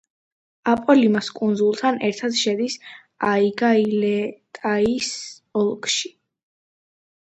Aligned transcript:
აპოლიმას 0.71 1.29
კუნძულთან 1.39 2.01
ერთად 2.09 2.41
შედის 2.41 2.79
აიგა-ი-ლე-ტაის 3.35 5.15
ოლქში. 5.65 6.17